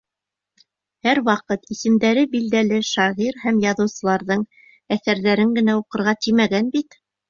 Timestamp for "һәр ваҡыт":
1.07-1.69